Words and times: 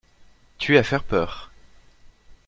Tu 0.57 0.73
es 0.73 0.79
à 0.79 0.83
faire 0.83 1.03
peur! 1.03 1.51